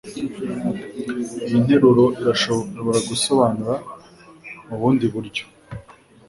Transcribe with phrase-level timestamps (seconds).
[1.45, 3.75] Iyi nteruro irashobora gusobanurwa
[4.67, 5.43] mubundi buryo.